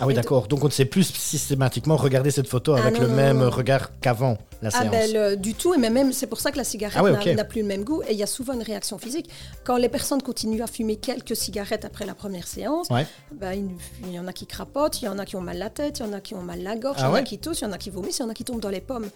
Ah 0.00 0.06
oui, 0.06 0.14
d'accord. 0.14 0.46
Donc 0.48 0.62
on 0.62 0.66
ne 0.66 0.72
sait 0.72 0.84
plus 0.84 1.04
systématiquement 1.12 1.96
regarder 1.96 2.30
cette 2.30 2.46
photo 2.48 2.74
Ah 2.74 2.82
avec 2.82 2.94
non, 2.94 3.02
le 3.02 3.08
non, 3.08 3.14
même 3.16 3.38
non. 3.38 3.50
regard 3.50 3.98
qu'avant 4.00 4.38
la 4.62 4.70
Ah 4.72 4.80
séance. 4.82 4.90
ben, 4.92 5.12
le- 5.12 5.36
du 5.36 5.54
tout, 5.54 5.74
et 5.74 5.78
même 5.78 6.12
c'est 6.12 6.26
pour 6.26 6.40
ça 6.40 6.50
que 6.52 6.56
la 6.56 6.64
cigarette 6.64 6.96
Ah 7.04 7.32
n'a 7.34 7.44
plus 7.44 7.62
le 7.62 7.66
même 7.66 7.84
goût, 7.84 8.02
et 8.02 8.12
il 8.12 8.18
y 8.18 8.22
a 8.22 8.26
souvent 8.26 8.52
une 8.54 8.62
réaction 8.62 8.98
physique. 8.98 9.28
Quand 9.64 9.76
les 9.76 9.88
personnes 9.88 10.22
continuent 10.22 10.62
à 10.62 10.66
fumer 10.66 10.96
quelques 10.96 11.34
cigarettes 11.36 11.84
après 11.84 12.06
la 12.06 12.14
première 12.14 12.46
séance, 12.46 12.88
Ouais. 12.90 13.06
ben, 13.32 13.52
il, 13.52 13.70
il 14.06 14.12
y 14.14 14.18
en 14.20 14.26
a 14.28 14.32
qui 14.32 14.46
crapotent, 14.46 15.02
il 15.02 15.06
y 15.06 15.08
en 15.08 15.18
a 15.18 15.24
qui 15.24 15.36
ont 15.36 15.40
mal 15.40 15.58
la 15.58 15.70
tête, 15.70 15.98
il 15.98 16.06
y 16.06 16.08
en 16.08 16.12
a 16.12 16.20
qui 16.20 16.34
ont 16.34 16.42
mal 16.42 16.62
la 16.62 16.76
gorge, 16.76 16.96
Ah 16.98 17.02
il 17.02 17.04
y 17.04 17.08
en 17.08 17.12
ouais 17.14 17.20
a 17.20 17.22
qui 17.24 17.38
toussent, 17.38 17.60
il 17.60 17.64
y 17.64 17.66
en 17.66 17.72
a 17.72 17.78
qui 17.78 17.90
vomissent, 17.90 18.18
il 18.18 18.22
y 18.22 18.24
en 18.24 18.30
a 18.30 18.34
qui 18.34 18.44
tombent 18.44 18.60
dans 18.60 18.68
les 18.70 18.80
pommes. 18.80 19.08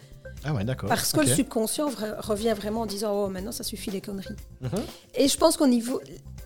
Ah 0.45 0.53
ouais, 0.55 0.65
d'accord. 0.65 0.89
Parce 0.89 1.13
que 1.13 1.21
le 1.21 1.27
subconscient 1.27 1.91
revient 2.19 2.55
vraiment 2.57 2.81
en 2.81 2.87
disant 2.87 3.13
Oh, 3.15 3.29
maintenant 3.29 3.53
ça 3.53 3.63
suffit 3.63 3.91
les 3.93 4.01
conneries. 4.01 4.35
Mhm. 4.61 4.71
Et 5.15 5.29
je 5.29 5.37
pense 5.37 5.57
qu'au 5.57 5.69
niveau. 5.69 6.01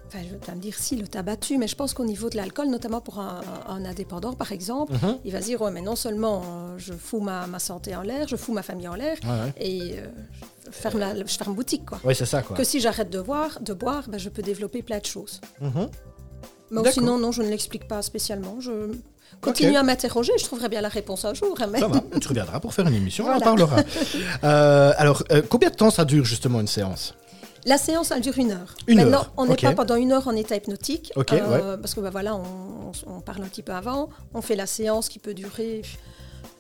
Enfin, 0.09 0.19
je 0.25 0.31
vais 0.31 0.37
pas 0.39 0.53
me 0.55 0.61
dire 0.61 0.79
si 0.79 0.95
le 0.97 1.09
tabac 1.09 1.37
tue, 1.39 1.59
mais 1.59 1.67
je 1.67 1.75
pense 1.75 1.93
qu'au 1.93 2.05
niveau 2.05 2.31
de 2.31 2.37
l'alcool, 2.37 2.69
notamment 2.69 3.01
pour 3.01 3.19
un, 3.19 3.41
un 3.69 3.85
indépendant 3.85 4.35
par 4.35 4.53
exemple, 4.53 4.93
Mhm. 4.93 5.19
il 5.25 5.33
va 5.33 5.41
se 5.41 5.47
dire 5.47 5.61
Ouais, 5.61 5.71
mais 5.73 5.83
non 5.83 5.97
seulement 5.97 6.43
euh, 6.45 6.75
je 6.79 6.93
fous 6.93 7.21
ma, 7.21 7.47
ma 7.49 7.59
santé 7.59 7.97
en 7.97 8.03
l'air, 8.03 8.29
je 8.29 8.37
fous 8.37 8.53
ma 8.53 8.63
famille 8.63 8.87
en 8.89 8.95
l'air, 8.95 9.17
Ouais, 9.25 9.31
ouais. 9.31 9.53
et 9.59 9.99
euh, 9.99 10.07
je, 10.67 10.71
ferme 10.71 11.01
la, 11.01 11.15
je 11.17 11.25
ferme 11.37 11.55
boutique. 11.55 11.85
Quoi. 11.87 11.99
Ouais, 12.05 12.15
c'est 12.15 12.25
ça, 12.27 12.43
quoi. 12.43 12.57
Que 12.57 12.63
si 12.65 12.79
j'arrête 12.81 13.11
de 13.11 13.21
boire, 13.21 13.59
de 13.61 13.73
boire 13.75 14.05
ben, 14.09 14.19
je 14.19 14.29
peux 14.29 14.43
développer 14.43 14.83
plein 14.83 14.99
de 14.99 15.07
choses. 15.07 15.41
Mhm. 15.61 15.89
Mais 16.71 16.93
sinon, 16.93 17.19
non, 17.19 17.33
je 17.33 17.43
ne 17.43 17.49
l'explique 17.49 17.87
pas 17.89 18.03
spécialement. 18.03 18.61
Je 18.61 18.91
continue 19.41 19.77
à 19.77 19.83
m'interroger, 19.83 20.33
je 20.39 20.45
trouverai 20.45 20.69
bien 20.69 20.81
la 20.81 20.89
réponse 20.89 21.25
un 21.25 21.35
jour. 21.35 21.57
hein, 21.61 21.67
mais- 21.71 21.81
Ça 21.81 21.89
va, 21.89 22.01
tu 22.21 22.29
reviendras 22.29 22.61
pour 22.61 22.73
faire 22.75 22.87
une 22.87 22.95
émission, 22.95 23.27
on 23.27 23.33
en 23.35 23.41
parlera. 23.41 23.77
Euh, 24.45 24.93
alors, 24.99 25.23
euh, 25.33 25.43
combien 25.49 25.71
de 25.71 25.75
temps 25.75 25.91
ça 25.91 26.05
dure 26.05 26.25
justement 26.25 26.61
une 26.61 26.67
séance? 26.69 27.15
La 27.67 27.79
séance, 27.79 28.13
elle 28.13 28.21
dure 28.21 28.39
une 28.39 28.53
heure. 28.53 28.75
Une 28.87 28.99
Maintenant, 28.99 29.19
heure, 29.19 29.33
on 29.37 29.47
n'est 29.47 29.57
pas 29.57 29.73
pendant 29.75 29.97
une 29.97 30.13
heure 30.13 30.29
en 30.29 30.37
état 30.37 30.55
hypnotique. 30.55 31.13
Euh, 31.17 31.77
Parce 31.77 31.95
que 31.95 32.01
bah, 32.01 32.11
voilà, 32.11 32.37
on, 32.37 33.21
parle 33.21 33.43
un 33.43 33.49
petit 33.49 33.63
peu 33.63 33.73
avant. 33.73 34.09
On 34.35 34.41
fait 34.41 34.55
la 34.55 34.67
séance 34.67 35.09
qui 35.09 35.19
peut 35.19 35.35
durer 35.35 35.83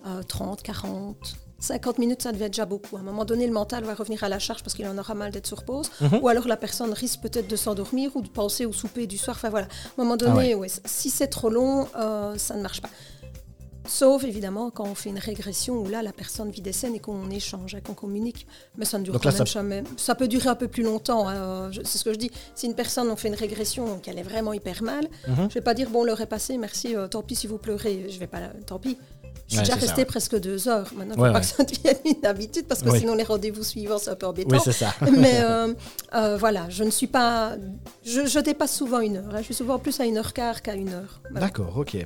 euh, 0.04 0.22
30, 0.25 0.62
40, 0.62 1.16
50 1.60 1.98
minutes, 1.98 2.22
ça 2.22 2.32
devient 2.32 2.46
déjà 2.50 2.66
beaucoup. 2.66 2.96
À 2.96 3.00
un 3.00 3.04
moment 3.04 3.25
donné, 3.25 3.46
le 3.46 3.52
mental 3.52 3.84
va 3.84 3.94
revenir 3.94 4.25
à 4.25 4.28
la 4.28 4.40
charge 4.40 4.64
parce 4.64 4.75
qu'il 4.75 4.86
en 4.86 4.98
aura 4.98 5.14
mal 5.14 5.30
d'être 5.30 5.46
sur 5.46 5.64
pause. 5.64 5.90
Mhm. 6.00 6.18
Ou 6.22 6.28
alors 6.28 6.48
la 6.48 6.56
personne 6.56 6.92
risque 6.92 7.20
peut-être 7.20 7.48
de 7.48 7.56
s'endormir 7.56 8.10
ou 8.16 8.22
de 8.22 8.28
penser 8.28 8.66
au 8.66 8.72
souper 8.72 9.06
du 9.06 9.16
soir. 9.16 9.36
Enfin 9.36 9.48
voilà. 9.48 9.66
À 9.66 10.00
un 10.00 10.04
moment 10.04 10.16
donné, 10.16 10.54
Ah 10.54 10.56
ouais, 10.56 10.68
si 10.84 11.08
c'est 11.10 11.28
trop 11.28 11.50
long, 11.50 11.86
euh, 11.96 12.36
ça 12.36 12.54
ne 12.54 12.62
marche 12.62 12.82
pas. 12.82 12.90
Sauf 13.88 14.25
évidemment 14.25 14.71
quand 14.71 14.85
on 14.85 14.95
fait 14.95 15.11
une 15.11 15.19
régression 15.19 15.75
où 15.78 15.88
là 15.88 16.02
la 16.02 16.12
personne 16.12 16.50
vit 16.50 16.61
des 16.62 16.73
scènes 16.73 16.95
et 16.95 17.00
qu'on 17.00 17.31
échange 17.31 17.75
et 17.75 17.81
qu'on 17.81 17.95
communique. 17.95 18.47
Mais 18.76 18.85
ça 18.85 18.99
ne 18.99 19.05
dure 19.05 19.12
Donc 19.14 19.23
quand 19.23 19.28
là, 19.31 19.35
même 19.38 19.47
ça- 19.47 19.52
jamais. 19.52 19.85
Ça 19.97 20.14
peut 20.14 20.28
durer 20.28 20.49
un 20.49 20.55
peu 20.55 20.69
plus 20.69 20.83
longtemps. 20.83 21.28
hein. 21.28 21.71
Je- 21.73 21.83
C'est 21.85 21.99
ce 21.99 22.05
que 22.05 22.12
je 22.12 22.19
dis. 22.19 22.31
Si 22.55 22.66
une 22.66 22.75
personne 22.75 23.09
on 23.11 23.16
fait 23.16 23.28
une 23.28 23.35
régression 23.35 23.99
qu'elle 24.00 24.19
est 24.19 24.23
vraiment 24.23 24.52
hyper 24.52 24.83
mal, 24.83 25.09
Mhm. 25.28 25.49
je 25.49 25.55
vais 25.55 25.61
pas 25.61 25.75
dire 25.75 25.90
bon 25.90 26.05
l'heure 26.05 26.21
est 26.21 26.26
passée, 26.26 26.57
merci, 26.59 26.97
euh, 26.97 27.09
tant 27.09 27.23
pis 27.23 27.35
si 27.37 27.47
vous 27.47 27.59
pleurez. 27.59 28.07
Je 28.11 28.19
vais 28.19 28.26
pas. 28.26 28.40
Tant 28.66 28.78
pis. 28.78 28.99
Je 29.48 29.52
suis 29.52 29.58
Ouais, 29.58 29.62
déjà 29.64 29.74
c'est 29.74 29.80
ça, 29.80 29.86
restée 29.86 30.00
ouais. 30.02 30.06
presque 30.06 30.40
deux 30.40 30.68
heures. 30.68 30.90
Maintenant, 30.96 31.14
il 31.16 31.20
ne 31.20 31.26
faut 31.26 31.32
pas 31.32 31.40
que 31.40 31.46
ça 31.46 31.62
devienne 31.64 31.96
une 32.20 32.26
habitude 32.26 32.66
parce 32.66 32.82
que 32.82 32.90
Oui. 32.90 32.98
sinon 32.98 33.14
les 33.14 33.22
rendez-vous 33.22 33.62
suivants 33.62 33.98
c'est 33.98 34.10
un 34.10 34.16
peu 34.16 34.26
embêtant. 34.26 34.50
Oui, 34.50 34.58
c'est 34.64 34.72
ça. 34.72 34.92
Mais 35.16 35.34
euh, 35.40 35.72
euh, 36.14 36.36
voilà, 36.36 36.66
je 36.68 36.82
ne 36.82 36.90
suis 36.90 37.06
pas. 37.06 37.52
Je, 38.04 38.26
je 38.26 38.38
dépasse 38.40 38.74
souvent 38.76 38.98
une 39.00 39.18
heure. 39.18 39.24
hein. 39.32 39.36
Je 39.38 39.42
suis 39.44 39.54
souvent 39.54 39.78
plus 39.78 40.00
à 40.00 40.04
une 40.04 40.18
heure 40.18 40.32
quart 40.32 40.62
qu'à 40.62 40.74
une 40.74 40.88
heure. 40.88 41.20
Voilà. 41.30 41.46
D'accord, 41.46 41.74
ok. 41.76 41.96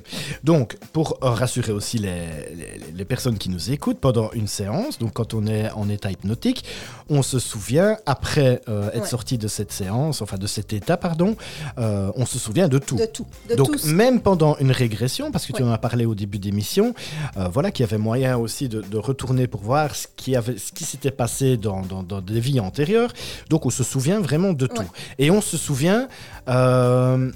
Donc, 0.43 0.77
pour 0.93 1.17
euh, 1.23 1.29
rassurer 1.31 1.71
aussi 1.71 1.97
les, 1.97 2.09
les- 2.55 2.79
les 2.95 3.05
personnes 3.05 3.37
qui 3.39 3.49
nous 3.49 3.71
écoutent 3.71 3.99
pendant 3.99 4.29
une 4.33 4.47
séance, 4.47 4.99
donc 4.99 5.13
quand 5.13 5.33
on 5.33 5.47
est 5.47 5.71
en 5.71 5.89
état 5.89 6.11
hypnotique, 6.11 6.63
on 7.09 7.23
se 7.23 7.39
souvient, 7.39 7.97
après 8.05 8.61
euh, 8.69 8.91
être 8.93 9.07
sorti 9.07 9.37
de 9.39 9.47
cette 9.47 9.71
séance, 9.71 10.21
enfin 10.21 10.37
de 10.37 10.47
cet 10.47 10.73
état, 10.73 10.95
pardon, 10.97 11.35
on 11.77 12.25
se 12.25 12.37
souvient 12.37 12.67
de 12.67 12.77
tout. 12.77 12.95
De 12.97 13.05
tout. 13.05 13.25
De 13.49 13.55
Donc 13.55 13.83
même 13.85 14.21
pendant 14.21 14.55
une 14.57 14.71
régression, 14.71 15.31
parce 15.31 15.45
que 15.47 15.53
tu 15.53 15.63
en 15.63 15.71
as 15.71 15.77
parlé 15.77 16.05
au 16.05 16.13
début 16.15 16.37
d'émission, 16.39 16.93
euh, 17.37 17.47
voilà 17.47 17.71
qu'il 17.71 17.83
y 17.85 17.87
avait 17.89 17.97
moyen 17.97 18.37
aussi 18.37 18.67
de, 18.69 18.81
de 18.81 18.97
retourner 18.97 19.47
pour 19.47 19.61
voir 19.61 19.95
ce 19.95 20.07
qui, 20.15 20.35
avait, 20.35 20.57
ce 20.57 20.71
qui 20.71 20.83
s'était 20.83 21.11
passé 21.11 21.57
dans, 21.57 21.81
dans- 21.81 22.03
dans 22.03 22.21
des 22.21 22.39
vies 22.39 22.59
antérieures. 22.59 23.13
Donc 23.49 23.65
on 23.65 23.69
se 23.69 23.83
souvient 23.83 24.19
vraiment 24.19 24.53
de 24.53 24.67
tout. 24.67 24.81
Ouais. 24.81 24.87
Et 25.19 25.31
on 25.31 25.41
se 25.41 25.57
souvient, 25.57 26.07
euh, 26.49 27.31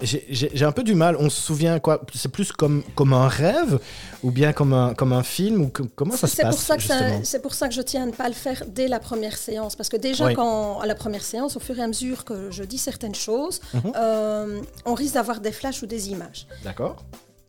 j'ai- 0.00 0.64
un 0.64 0.70
peu 0.72 0.84
du 0.84 0.94
mal. 0.94 1.16
On 1.18 1.28
se 1.30 1.40
souvient 1.40 1.78
quoi? 1.80 2.00
C'est 2.14 2.30
plus 2.30 2.52
comme, 2.52 2.82
comme 2.94 3.12
un 3.12 3.26
rêve 3.26 3.80
ou 4.22 4.30
bien 4.30 4.52
comme 4.52 4.72
un, 4.72 4.94
comme 4.94 5.12
un 5.12 5.22
film 5.24 5.62
ou 5.62 5.68
que- 5.68 5.82
comment 5.82 6.14
ça 6.14 6.26
se 6.28 6.36
C'est 6.36 6.42
passe 6.42 6.56
pour 6.56 6.64
ça, 6.64 6.76
que 6.76 6.82
ça- 6.82 6.98
justement? 6.98 7.20
c'est 7.24 7.42
pour 7.42 7.54
ça 7.54 7.68
que 7.68 7.74
je 7.74 7.82
tiens 7.82 8.04
à 8.04 8.06
ne 8.06 8.12
pas 8.12 8.28
le 8.28 8.34
faire 8.34 8.62
dès 8.68 8.86
la 8.86 9.00
première 9.00 9.36
séance. 9.36 9.74
Parce 9.76 9.88
que 9.88 9.96
déjà, 9.96 10.26
Oui. 10.26 10.34
quand, 10.34 10.78
à 10.80 10.86
la 10.86 10.94
première 10.94 11.22
séance, 11.24 11.56
au 11.56 11.60
fur 11.60 11.76
et 11.78 11.82
à 11.82 11.88
mesure 11.88 12.24
que 12.24 12.50
je 12.50 12.62
dis 12.64 12.78
certaines 12.78 13.14
choses, 13.14 13.60
Mhm. 13.74 13.92
euh, 13.96 14.60
on 14.84 14.94
risque 14.94 15.14
d'avoir 15.14 15.40
des 15.40 15.52
flashs 15.52 15.82
ou 15.82 15.86
des 15.86 16.10
images. 16.10 16.46
D'accord. 16.64 17.02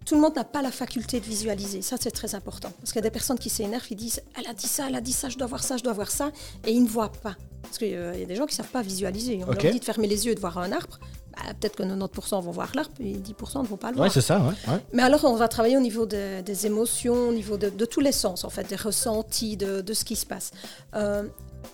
Tout 0.05 0.15
le 0.15 0.21
monde 0.21 0.35
n'a 0.35 0.43
pas 0.43 0.61
la 0.61 0.71
faculté 0.71 1.19
de 1.19 1.25
visualiser. 1.25 1.81
Ça, 1.81 1.95
c'est 1.99 2.11
très 2.11 2.33
important. 2.33 2.71
Parce 2.79 2.91
qu'il 2.91 2.99
y 2.99 3.05
a 3.05 3.07
des 3.09 3.11
personnes 3.11 3.37
qui 3.37 3.49
s'énervent, 3.49 3.85
ils 3.91 3.95
disent 3.95 4.21
Elle 4.37 4.47
a 4.47 4.53
dit 4.53 4.67
ça, 4.67 4.85
elle 4.87 4.95
a 4.95 5.01
dit 5.01 5.13
ça, 5.13 5.29
je 5.29 5.37
dois 5.37 5.47
voir 5.47 5.63
ça, 5.63 5.77
je 5.77 5.83
dois 5.83 5.93
voir 5.93 6.09
ça. 6.09 6.31
Et 6.65 6.71
ils 6.71 6.83
ne 6.83 6.87
voient 6.89 7.11
pas. 7.11 7.35
Parce 7.61 7.77
qu'il 7.77 7.89
y 7.91 7.95
a 7.95 8.25
des 8.25 8.35
gens 8.35 8.45
qui 8.47 8.53
ne 8.53 8.63
savent 8.63 8.71
pas 8.71 8.81
visualiser. 8.81 9.39
On 9.43 9.51
leur 9.51 9.57
dit 9.71 9.79
de 9.79 9.85
fermer 9.85 10.07
les 10.07 10.25
yeux 10.25 10.31
et 10.31 10.35
de 10.35 10.39
voir 10.39 10.57
un 10.57 10.71
arbre. 10.71 10.99
Bah, 11.33 11.53
Peut-être 11.59 11.75
que 11.75 11.83
90% 11.83 12.41
vont 12.41 12.49
voir 12.51 12.71
l'arbre 12.73 12.91
et 12.99 13.13
10% 13.13 13.61
ne 13.61 13.67
vont 13.67 13.77
pas 13.77 13.91
le 13.91 13.97
voir. 13.97 14.11
c'est 14.11 14.21
ça. 14.21 14.39
Ouais, 14.39 14.53
ouais. 14.73 14.79
Mais 14.93 15.03
alors, 15.03 15.23
on 15.25 15.35
va 15.35 15.47
travailler 15.47 15.77
au 15.77 15.81
niveau 15.81 16.05
de- 16.07 16.41
des 16.41 16.65
émotions, 16.65 17.29
au 17.29 17.31
niveau 17.31 17.57
de, 17.57 17.69
de 17.69 17.85
tous 17.85 17.99
les 17.99 18.11
sens, 18.11 18.43
en 18.45 18.49
fait, 18.49 18.67
des 18.67 18.75
ressentis, 18.75 19.55
de, 19.57 19.81
de 19.81 19.93
ce 19.93 20.03
qui 20.05 20.15
se 20.15 20.25
passe. 20.25 20.51
Euh, 20.95 21.23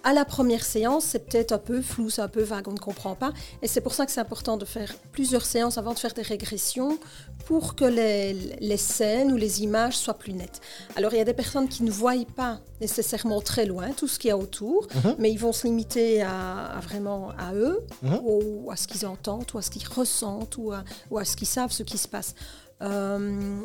à 0.04 0.14
la 0.14 0.26
première 0.26 0.64
séance, 0.64 1.06
c'est 1.06 1.20
peut-être 1.28 1.52
un 1.52 1.58
peu 1.58 1.82
flou, 1.82 2.10
c'est 2.10 2.22
un 2.22 2.28
peu 2.28 2.44
vague, 2.44 2.68
on 2.68 2.74
ne 2.74 2.78
comprend 2.80 3.16
pas. 3.16 3.32
Et 3.62 3.68
c'est 3.68 3.82
pour 3.82 3.94
ça 3.94 4.06
que 4.06 4.12
c'est 4.12 4.20
important 4.22 4.56
de 4.58 4.66
faire 4.66 4.94
plusieurs 5.12 5.46
séances 5.46 5.78
avant 5.78 5.94
de 5.94 6.00
faire 6.00 6.14
des 6.14 6.22
régressions 6.22 7.00
pour 7.46 7.76
que 7.76 7.86
les, 7.86 8.34
les 8.60 8.78
scènes 8.78 9.32
ou 9.32 9.38
les 9.38 9.64
images 9.64 9.98
soient 9.98 10.18
plus 10.18 10.34
nettes. 10.34 10.62
Alors, 10.96 11.14
il 11.14 11.18
y 11.18 11.22
a 11.22 11.26
des 11.26 11.34
personnes 11.34 11.68
qui 11.68 11.84
ne 11.84 11.92
voient 11.92 12.14
pas 12.36 12.60
nécessairement 12.82 13.42
très 13.42 13.66
loin 13.66 13.90
tout 13.92 14.08
ce 14.08 14.20
qu'il 14.20 14.30
y 14.30 14.32
a 14.32 14.38
autour, 14.38 14.88
Mhm. 14.96 15.16
mais 15.20 15.32
ils 15.32 15.40
vont 15.40 15.54
se 15.54 15.66
limiter 15.68 16.22
à, 16.22 16.66
à 16.78 16.80
vraiment 16.80 17.30
à 17.38 17.54
eux, 17.54 17.82
Mhm. 18.04 18.20
ou 18.24 18.70
à 18.72 18.76
ce 18.76 18.88
qu'ils 18.88 19.06
entendent, 19.06 19.46
ou 19.54 19.58
à 19.58 19.62
ce 19.62 19.70
qu'ils 19.72 19.88
ressentent, 19.88 20.58
ou 20.58 20.72
à, 20.72 20.84
ou 21.12 21.18
à 21.18 21.26
ce 21.26 21.36
qu'ils 21.36 21.48
savent, 21.48 21.72
ce 21.72 21.84
qui 21.84 21.98
se 21.98 22.08
passe. 22.08 22.34
Euh, 22.82 23.60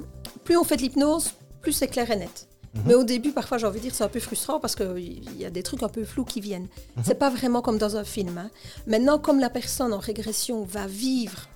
plus 0.44 0.56
on 0.56 0.64
fait 0.64 0.76
de 0.76 0.82
l'hypnose, 0.82 1.32
plus 1.60 1.72
c'est 1.72 1.88
clair 1.88 2.10
et 2.10 2.16
net. 2.16 2.46
Mhm. 2.74 2.82
Mais 2.86 2.94
au 2.94 3.02
début, 3.04 3.32
parfois, 3.32 3.58
j'ai 3.58 3.66
envie 3.66 3.78
de 3.80 3.84
dire, 3.84 3.94
c'est 3.94 4.04
un 4.04 4.08
peu 4.08 4.20
frustrant 4.20 4.60
parce 4.60 4.76
qu'il 4.76 5.38
y 5.38 5.44
a 5.44 5.50
des 5.50 5.62
trucs 5.62 5.82
un 5.82 5.88
peu 5.88 6.04
flous 6.04 6.24
qui 6.24 6.40
viennent. 6.40 6.68
Mhm. 6.96 7.02
C'est 7.04 7.14
pas 7.18 7.30
vraiment 7.30 7.62
comme 7.62 7.78
dans 7.78 7.96
un 7.96 8.04
film. 8.04 8.38
hein. 8.38 8.50
Maintenant, 8.86 9.18
comme 9.18 9.40
la 9.40 9.50
personne 9.50 9.92
en 9.92 9.98
régression 9.98 10.64
va 10.64 10.86
vivre 10.86 11.48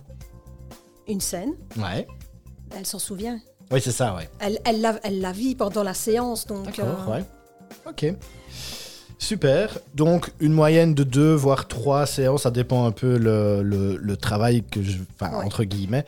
une 1.06 1.20
scène, 1.20 1.52
Ouais. 1.76 2.06
elle 2.76 2.86
s'en 2.86 2.98
souvient. 2.98 3.38
Oui, 3.70 3.80
c'est 3.80 3.92
ça, 3.92 4.14
ouais. 4.14 4.28
Elle, 4.40 4.58
elle, 4.64 4.80
la, 4.80 4.98
elle 5.04 5.20
la 5.20 5.32
vit 5.32 5.54
pendant 5.54 5.82
la 5.82 5.94
séance. 5.94 6.46
Donc, 6.46 6.66
D'accord, 6.66 7.08
euh, 7.08 7.12
ouais. 7.18 7.24
Ok. 7.86 8.14
Super. 9.18 9.78
Donc, 9.94 10.32
une 10.40 10.52
moyenne 10.52 10.94
de 10.94 11.02
deux, 11.04 11.32
voire 11.34 11.66
trois 11.68 12.04
séances, 12.04 12.42
ça 12.42 12.50
dépend 12.50 12.84
un 12.84 12.90
peu 12.90 13.16
le, 13.16 13.62
le- 13.62 13.96
le 13.96 14.16
travail 14.16 14.62
que 14.64 14.82
je. 14.82 14.98
Enfin, 15.18 15.38
Ouais. 15.38 15.44
entre 15.44 15.64
guillemets, 15.64 16.04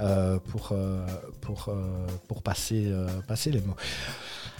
euh, 0.00 0.38
pour, 0.50 0.70
euh, 0.72 1.06
pour, 1.40 1.68
euh, 1.68 2.06
pour 2.28 2.42
passer, 2.42 2.92
passer 3.26 3.50
les 3.50 3.60
mots. 3.60 3.76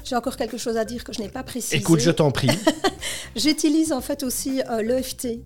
J'ai 0.04 0.16
encore 0.16 0.36
quelque 0.36 0.58
chose 0.58 0.76
à 0.76 0.84
dire 0.84 1.04
que 1.04 1.12
je 1.12 1.20
n'ai 1.20 1.28
pas 1.28 1.42
précisé. 1.42 1.76
Écoute, 1.76 2.00
je 2.00 2.10
t'en 2.10 2.30
prie. 2.30 2.50
J'utilise 3.36 3.92
en 3.92 4.00
fait 4.00 4.22
aussi 4.22 4.62
euh, 4.68 4.82
l'EFT, 4.82 5.38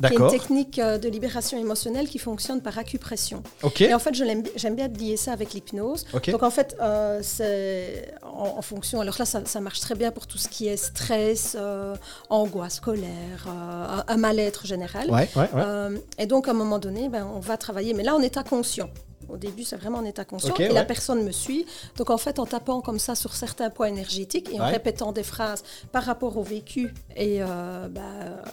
qui 0.00 0.14
est 0.14 0.16
une 0.16 0.28
technique 0.30 0.78
euh, 0.78 0.98
de 0.98 1.08
libération 1.08 1.58
émotionnelle 1.58 2.08
qui 2.08 2.18
fonctionne 2.18 2.60
par 2.60 2.78
acupression. 2.78 3.42
Ok. 3.62 3.80
Et 3.80 3.94
en 3.94 3.98
fait, 3.98 4.14
j'aime 4.14 4.74
bien 4.74 4.88
lier 4.88 5.16
ça 5.16 5.32
avec 5.32 5.54
l'hypnose. 5.54 6.06
Ok. 6.12 6.30
Donc 6.30 6.42
en 6.42 6.50
fait, 6.50 6.76
euh, 6.80 7.20
c'est 7.22 8.12
en, 8.22 8.54
en 8.58 8.62
fonction. 8.62 9.00
Alors 9.00 9.16
là, 9.18 9.24
ça, 9.24 9.42
ça 9.44 9.60
marche 9.60 9.80
très 9.80 9.94
bien 9.94 10.10
pour 10.10 10.26
tout 10.26 10.38
ce 10.38 10.48
qui 10.48 10.68
est 10.68 10.76
stress, 10.76 11.56
euh, 11.58 11.96
angoisse, 12.30 12.80
colère, 12.80 13.46
euh, 13.48 14.02
un, 14.06 14.16
mal-être 14.16 14.66
général. 14.66 15.10
Ouais, 15.10 15.28
ouais, 15.36 15.48
ouais. 15.52 16.02
Et 16.18 16.26
donc 16.26 16.48
à 16.48 16.50
un 16.50 16.54
moment 16.54 16.78
donné, 16.78 17.08
ben, 17.08 17.26
on 17.34 17.40
va 17.40 17.56
travailler, 17.56 17.94
mais 17.94 18.02
là 18.02 18.14
en 18.14 18.22
état 18.22 18.42
conscient. 18.42 18.90
Au 19.28 19.36
début, 19.36 19.64
c'est 19.64 19.76
vraiment 19.76 19.98
en 19.98 20.04
état 20.04 20.24
conscient. 20.24 20.54
Et 20.58 20.68
ouais. 20.68 20.72
la 20.72 20.84
personne 20.84 21.22
me 21.24 21.32
suit. 21.32 21.66
Donc, 21.96 22.10
en 22.10 22.18
fait, 22.18 22.38
en 22.38 22.46
tapant 22.46 22.80
comme 22.80 22.98
ça 22.98 23.14
sur 23.14 23.34
certains 23.34 23.70
points 23.70 23.88
énergétiques 23.88 24.50
et 24.52 24.60
en 24.60 24.64
Ouais. 24.64 24.70
répétant 24.72 25.12
des 25.12 25.22
phrases 25.22 25.62
par 25.92 26.04
rapport 26.04 26.36
au 26.36 26.42
vécu 26.42 26.94
et 27.16 27.42
euh, 27.42 27.88
bah, 27.88 28.00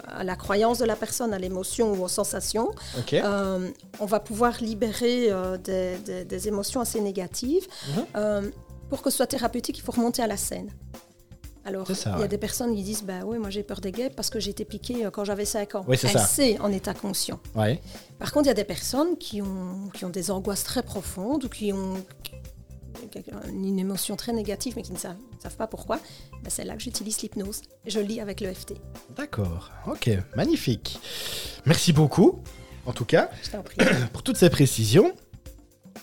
à 0.08 0.24
la 0.24 0.36
croyance 0.36 0.80
de 0.80 0.86
la 0.86 0.96
personne, 0.96 1.34
à 1.34 1.39
l'émotion 1.39 1.94
ou 1.94 2.03
aux 2.03 2.08
sensations, 2.08 2.72
euh, 3.13 3.70
on 4.00 4.06
va 4.06 4.20
pouvoir 4.20 4.62
libérer 4.62 5.32
euh, 5.32 5.58
des, 5.58 5.98
des- 5.98 6.25
des 6.25 6.48
émotions 6.48 6.82
assez 6.82 7.00
négatives. 7.01 7.68
Mhm. 8.15 8.51
Pour 8.89 9.01
que 9.01 9.10
ce 9.10 9.18
soit 9.18 9.27
thérapeutique, 9.27 9.77
il 9.80 9.82
faut 9.82 9.92
remonter 9.92 10.22
à 10.22 10.27
la 10.27 10.38
scène. 10.38 10.70
Alors, 11.65 11.88
il 11.89 12.20
y 12.20 12.24
a 12.24 12.27
des 12.27 12.38
personnes 12.38 12.75
qui 12.75 12.84
disent 12.84 13.03
bah 13.03 13.22
oui, 13.25 13.38
moi 13.38 13.50
j'ai 13.50 13.63
peur 13.63 13.79
des 13.79 13.91
guêpes 13.91 14.15
parce 14.15 14.29
que 14.29 14.39
j'ai 14.39 14.51
été 14.51 14.65
piquée 14.65 15.05
euh, 15.05 15.12
quand 15.12 15.24
j'avais 15.24 15.46
5 15.46 15.75
ans. 15.75 15.86
Oui, 15.88 15.98
c'est 15.98 16.08
Elle 16.08 16.13
ça. 16.20 16.25
sait 16.25 16.60
en 16.60 16.72
état 16.72 16.93
conscient. 16.93 17.39
Ouais. 17.55 17.79
Par 18.20 18.32
contre, 18.34 18.46
il 18.46 18.50
y 18.50 18.51
a 18.51 18.55
des 18.55 18.63
personnes 18.65 19.17
qui 19.17 19.41
ont, 19.41 19.89
qui 19.93 20.03
ont 20.03 20.10
des 20.10 20.29
angoisses 20.29 20.63
très 20.63 20.84
profondes 20.84 21.46
ou 21.46 21.50
qui 21.50 21.72
ont 21.72 22.03
une 23.48 23.79
émotion 23.79 24.15
très 24.15 24.34
négative 24.34 24.74
mais 24.75 24.82
qui 24.82 24.91
ne 24.93 24.98
savent, 24.98 25.15
ne 25.38 25.41
savent 25.41 25.55
pas 25.55 25.67
pourquoi. 25.67 25.98
Ben, 26.43 26.50
c'est 26.50 26.63
là 26.63 26.75
que 26.75 26.82
j'utilise 26.82 27.22
l'hypnose. 27.22 27.62
Je 27.86 28.00
lis 28.00 28.20
avec 28.20 28.41
l'EFT. 28.41 28.74
D'accord. 29.15 29.72
Ok. 29.88 30.10
Magnifique. 30.36 31.00
Merci 31.65 31.93
beaucoup, 31.93 32.41
en 32.86 32.93
tout 32.93 33.05
cas. 33.05 33.29
Je 33.43 33.51
t'en 33.51 33.62
prie. 33.63 33.77
pour 34.13 34.24
toutes 34.24 34.38
ces 34.38 34.50
précisions. 34.50 35.13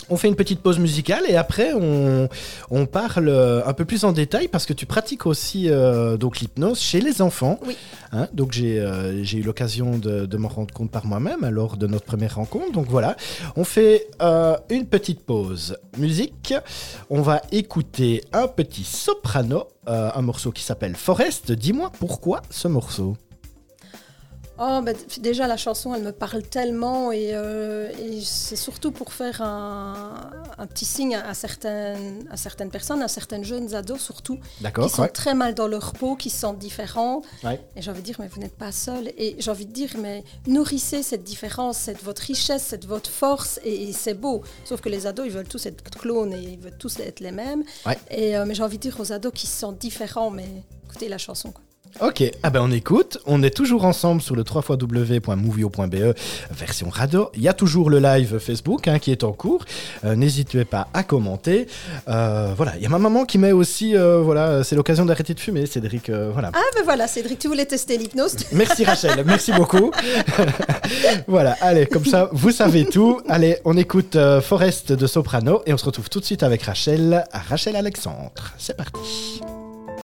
On 0.09 0.17
fait 0.17 0.29
une 0.29 0.37
petite 0.37 0.61
pause 0.61 0.79
musicale 0.79 1.23
et 1.29 1.37
après 1.37 1.73
on, 1.75 2.29
on 2.71 2.87
parle 2.87 3.29
euh, 3.29 3.63
un 3.65 3.73
peu 3.73 3.85
plus 3.85 4.05
en 4.05 4.13
détail 4.13 4.49
parce 4.49 4.67
que 4.67 4.73
tu 4.73 4.87
pratiques 4.87 5.27
aussi 5.27 5.69
euh, 5.69 6.17
donc 6.17 6.41
l'hypnose 6.41 6.81
chez 6.81 7.01
les 7.01 7.23
enfants. 7.23 7.61
Oui. 7.67 7.77
Hein, 8.13 8.27
donc 8.33 8.53
j'ai 8.53 8.81
euh, 8.81 9.23
j'ai 9.23 9.39
eu 9.39 9.43
l'occasion 9.43 9.99
de, 9.99 10.27
de 10.27 10.37
m'en 10.37 10.49
rendre 10.49 10.75
compte 10.75 10.91
par 10.91 11.07
moi-même 11.07 11.49
lors 11.49 11.77
de 11.77 11.87
notre 11.87 12.05
première 12.05 12.37
rencontre. 12.37 12.73
Donc 12.73 12.87
voilà, 12.89 13.17
on 13.57 13.65
fait 13.65 14.09
euh, 14.21 14.57
une 14.69 14.87
petite 14.87 15.21
pause 15.21 15.77
musique. 15.99 16.55
On 17.09 17.23
va 17.23 17.43
écouter 17.53 18.25
un 18.33 18.49
petit 18.49 18.85
soprano, 18.85 19.69
un 19.87 20.23
morceau 20.23 20.51
qui 20.53 20.63
s'appelle 20.63 20.97
Forest. 20.97 21.53
Dis-moi 21.53 21.91
pourquoi 21.99 22.43
ce 22.51 22.69
morceau 22.69 23.17
Oh, 24.63 24.81
ben, 24.83 24.95
déjà, 25.21 25.47
la 25.47 25.57
chanson, 25.57 25.95
elle 25.95 26.03
me 26.03 26.13
parle 26.13 26.43
tellement 26.43 27.13
et, 27.13 27.31
euh, 27.33 27.91
et 27.99 28.21
c'est 28.21 28.57
surtout 28.57 28.91
pour 28.91 29.15
faire 29.15 29.41
un, 29.41 30.31
un 30.59 30.67
petit 30.67 30.85
signe 30.85 31.17
à, 31.17 31.27
à 31.31 31.33
certaines, 31.33 32.29
à 32.31 32.37
certaines 32.37 32.71
personnes, 32.71 33.01
à 33.01 33.09
certaines 33.09 33.43
jeunes 33.43 33.75
ados 33.75 34.03
surtout, 34.03 34.39
qui 34.59 34.89
sont 34.91 35.03
ouais. 35.03 35.09
très 35.09 35.33
mal 35.33 35.55
dans 35.55 35.67
leur 35.67 35.95
peau, 35.95 36.15
qui 36.15 36.29
se 36.29 36.41
sentent 36.41 36.59
différents. 36.59 37.23
Ouais. 37.43 37.59
Et 37.75 37.81
j'ai 37.81 37.91
envie 37.91 38.03
de 38.03 38.05
dire, 38.05 38.17
mais 38.19 38.29
vous 38.29 38.39
n'êtes 38.39 38.57
pas 38.57 38.71
seul. 38.71 39.09
Et 39.17 39.35
j'ai 39.39 39.51
envie 39.51 39.65
de 39.65 39.73
dire, 39.73 39.93
mais 39.99 40.25
nourrissez 40.47 41.03
cette 41.03 41.25
différence, 41.25 41.79
c'est 41.79 41.99
votre 42.03 42.21
richesse, 42.21 42.67
c'est 42.69 42.85
votre 42.85 43.09
force, 43.09 43.61
et, 43.65 43.89
et 43.89 43.93
c'est 43.95 44.13
beau. 44.13 44.43
Sauf 44.67 44.83
que 44.83 44.91
les 44.91 45.07
ados, 45.07 45.25
ils 45.25 45.33
veulent 45.33 45.49
tous 45.49 45.65
être 45.65 45.83
clones 45.83 46.35
et 46.35 46.43
ils 46.43 46.59
veulent 46.59 46.77
tous 46.79 47.01
être 47.01 47.21
les 47.21 47.33
mêmes. 47.33 47.65
Ouais. 47.87 47.99
Et, 48.11 48.37
euh, 48.37 48.45
mais 48.45 48.55
j'ai 48.55 48.63
envie 48.63 48.77
de 48.77 48.83
dire 48.83 49.01
aux 49.01 49.11
ados 49.11 49.33
qui 49.35 49.47
se 49.47 49.57
sentent 49.57 49.79
différents, 49.79 50.31
mais 50.31 50.49
écoutez 50.85 51.09
la 51.09 51.17
chanson. 51.17 51.51
Quoi. 51.51 51.65
Ok, 52.01 52.23
ah 52.43 52.49
ben 52.51 52.61
on 52.63 52.71
écoute, 52.71 53.19
on 53.27 53.43
est 53.43 53.51
toujours 53.55 53.85
ensemble 53.85 54.23
sur 54.23 54.35
le 54.35 54.43
3xw.movio.be 54.43 56.15
version 56.51 56.89
radio. 56.89 57.31
Il 57.35 57.43
y 57.43 57.49
a 57.49 57.53
toujours 57.53 57.91
le 57.91 57.99
live 57.99 58.39
Facebook 58.39 58.89
hein, 58.89 58.99
qui 58.99 59.11
est 59.11 59.23
en 59.23 59.33
cours. 59.33 59.65
Euh, 60.05 60.15
N'hésitez 60.15 60.65
pas 60.65 60.89
à 60.95 61.03
commenter. 61.03 61.67
Euh, 62.09 62.55
voilà, 62.57 62.73
il 62.77 62.83
y 62.83 62.87
a 62.87 62.89
ma 62.89 62.99
maman 62.99 63.27
qui 63.27 63.37
met 63.37 63.53
aussi, 63.53 63.97
euh, 63.97 64.23
voilà, 64.23 64.65
c'est 64.65 64.77
l'occasion 64.77 65.05
d'arrêter 65.05 65.35
de 65.35 65.41
fumer, 65.41 65.67
Cédric. 65.67 66.11
voilà. 66.11 66.53
Ah 66.55 66.63
ben 66.75 66.85
voilà, 66.85 67.07
Cédric, 67.07 67.39
tu 67.39 67.49
voulais 67.49 67.67
tester 67.67 67.99
l'hypnose 67.99 68.35
Merci 68.53 68.85
Rachel, 68.85 69.23
merci 69.27 69.53
beaucoup. 69.53 69.91
voilà, 71.27 71.57
allez, 71.61 71.85
comme 71.87 72.07
ça, 72.07 72.31
vous 72.33 72.51
savez 72.51 72.87
tout. 72.87 73.21
Allez, 73.29 73.59
on 73.67 73.77
écoute 73.77 74.17
Forest 74.43 74.93
de 74.93 75.07
Soprano 75.07 75.63
et 75.67 75.75
on 75.75 75.77
se 75.77 75.85
retrouve 75.85 76.09
tout 76.09 76.21
de 76.21 76.25
suite 76.25 76.45
avec 76.45 76.63
Rachel, 76.63 77.27
Rachel 77.49 77.77
Alexandre. 77.77 78.55
C'est 78.57 78.77
parti. 78.77 79.43